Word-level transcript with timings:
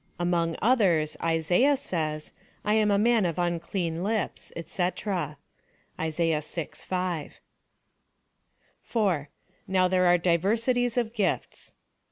Among 0.19 0.57
others, 0.63 1.15
Isaiah 1.21 1.77
says— 1.77 2.31
I 2.65 2.73
a,m 2.73 2.89
a 2.89 2.97
man 2.97 3.23
of 3.23 3.37
unclean 3.37 4.01
lips, 4.03 4.51
&c. 4.65 4.89
(Isaiah 5.99 6.41
vi. 6.41 6.67
5.) 6.73 7.39
4. 8.81 9.29
Now 9.67 9.87
there 9.87 10.07
are 10.07 10.17
diversities 10.17 10.97
of 10.97 11.13
gifts. 11.13 11.75